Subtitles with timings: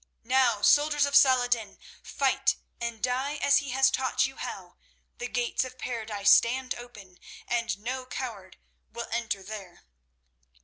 [0.23, 4.77] Now, soldiers of Salah ed din, fight and die as he has taught you how.
[5.19, 8.57] The gates of Paradise stand open, and no coward
[8.91, 9.83] will enter there."